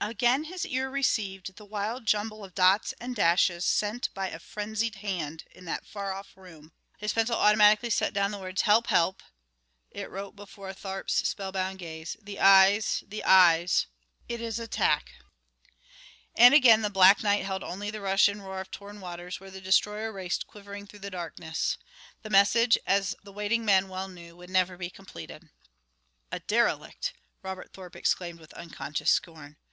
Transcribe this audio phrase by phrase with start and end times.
[0.00, 4.96] Again his ear received the wild jumble of dots and dashes sent by a frenzied
[4.96, 6.72] hand in that far off room.
[6.98, 8.62] His pencil automatically set down the words.
[8.62, 9.22] "Help help"
[9.90, 13.86] it wrote before Thorpe's spellbound gaze, "the eyes the eyes
[14.28, 15.10] it is attack"
[16.36, 19.50] And again the black night held only the rush and roar of torn waters where
[19.50, 21.78] the destroyer raced quivering through the darkness.
[22.22, 25.48] The message, as the waiting men well knew, would never be completed.
[26.30, 29.56] "A derelict!" Robert Thorpe exclaimed with unconscious scorn.